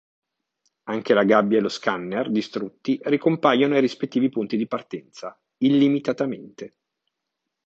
Anche 0.85 1.13
la 1.13 1.23
gabbia 1.25 1.59
e 1.59 1.61
lo 1.61 1.69
scanner 1.69 2.31
distrutti 2.31 2.99
ricompaiono 3.03 3.75
ai 3.75 3.81
rispettivi 3.81 4.29
punti 4.29 4.57
di 4.57 4.65
partenza, 4.65 5.39
illimitatamente. 5.57 6.73